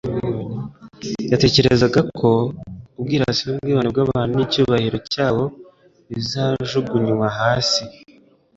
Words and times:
Yatekerezaga 1.31 1.99
yuko 2.05 2.27
ubwirasi 2.99 3.41
n'ubwibone 3.45 3.87
bw'abantu 3.93 4.33
n'icyubahiro 4.35 4.97
cyabo 5.11 5.43
bizajugvnywa 6.09 7.27
hasi. 7.39 7.83